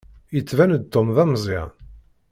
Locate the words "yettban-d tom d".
0.35-1.17